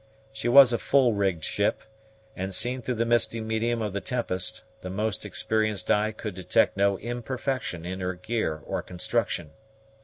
She 0.33 0.47
was 0.49 0.73
a 0.73 0.79
full 0.79 1.13
rigged 1.13 1.43
ship; 1.43 1.83
and, 2.35 2.55
seen 2.55 2.81
through 2.81 2.95
the 2.95 3.05
misty 3.05 3.39
medium 3.39 3.83
of 3.83 3.93
the 3.93 4.01
tempest, 4.01 4.63
the 4.81 4.89
most 4.89 5.25
experienced 5.27 5.91
eye 5.91 6.11
could 6.11 6.33
detect 6.33 6.75
no 6.75 6.97
imperfection 6.97 7.85
in 7.85 7.99
her 7.99 8.15
gear 8.15 8.63
or 8.65 8.81
construction. 8.81 9.51